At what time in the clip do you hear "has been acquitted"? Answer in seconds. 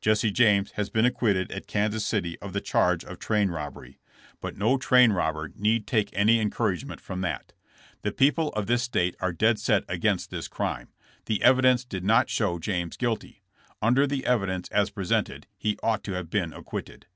0.72-1.52